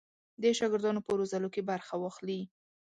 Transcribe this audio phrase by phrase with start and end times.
[0.41, 2.41] د شاګردانو په روزلو کې برخه واخلي.